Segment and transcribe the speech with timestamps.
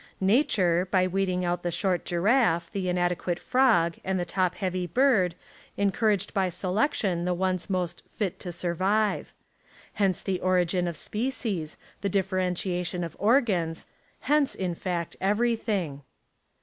[0.19, 4.31] "Nature" by weeding out the short giraffe, the inadequate frog, and the Essays and Literary
[4.31, 5.35] Studies top heavy bird
[5.77, 9.31] encouraged by selection the ones most "fit to survive."
[9.93, 13.85] Hence the origin of species, the differentiation of organs—
[14.21, 16.01] hence, in fact, everything.